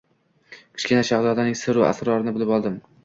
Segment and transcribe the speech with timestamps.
[0.77, 2.81] Kichkina shahzodaning sir-u asrorini bilib oldim.